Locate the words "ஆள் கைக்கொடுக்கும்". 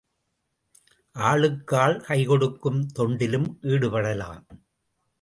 1.77-2.81